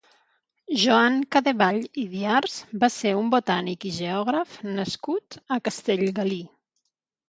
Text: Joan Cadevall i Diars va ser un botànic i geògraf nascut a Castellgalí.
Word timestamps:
Joan 0.83 1.19
Cadevall 1.35 1.77
i 2.05 2.07
Diars 2.15 2.57
va 2.87 2.91
ser 2.97 3.13
un 3.21 3.31
botànic 3.37 3.89
i 3.93 3.95
geògraf 4.01 4.59
nascut 4.75 5.43
a 5.59 5.65
Castellgalí. 5.71 6.47